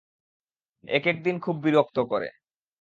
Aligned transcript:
একেক 0.87 1.17
দিন 1.23 1.35
খুব 1.39 1.55
বিরক্ত 1.63 1.97
করে। 2.11 2.29